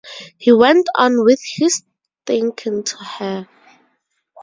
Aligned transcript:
He 0.39 0.51
went 0.51 0.87
on 0.95 1.23
with 1.23 1.39
his 1.57 1.83
thinking 2.25 2.81
to 2.85 2.97
her. 2.97 3.47